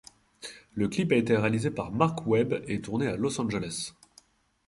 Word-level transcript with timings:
Le 0.73 0.87
clip 0.87 1.11
a 1.11 1.15
été 1.15 1.37
réalisé 1.37 1.69
par 1.69 1.91
Marc 1.91 2.25
Webb 2.25 2.63
et 2.67 2.81
tourné 2.81 3.05
à 3.05 3.17
Los 3.17 3.39
Angeles. 3.39 3.93